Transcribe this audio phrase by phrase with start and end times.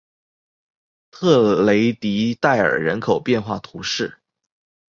[1.11, 4.17] 特雷迪代尔人口变化图示